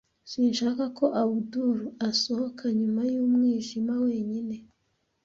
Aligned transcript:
Sinshaka 0.31 0.83
ko 0.97 1.05
Abudul 1.21 1.79
asohoka 2.09 2.63
nyuma 2.79 3.01
y'umwijima 3.11 3.93
wenyine. 4.05 4.55